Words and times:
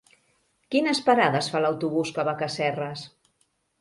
Quines 0.75 1.01
parades 1.09 1.49
fa 1.55 1.63
l'autobús 1.65 2.13
que 2.17 2.27
va 2.31 2.37
a 2.39 2.43
Casserres? 2.43 3.05